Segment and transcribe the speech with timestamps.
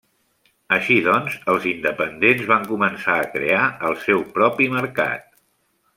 [0.77, 5.29] Així doncs, els independents van començar a crear el seu propi mercat.